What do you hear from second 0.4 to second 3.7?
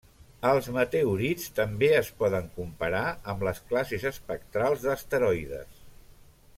Els meteorits també es poden comparar amb les